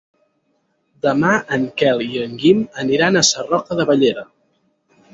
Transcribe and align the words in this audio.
Demà 1.07 1.33
en 1.59 1.69
Quel 1.83 2.03
i 2.07 2.09
en 2.23 2.35
Guim 2.47 2.65
aniran 2.87 3.23
a 3.25 3.27
Sarroca 3.31 3.81
de 3.83 3.91
Bellera. 3.95 4.29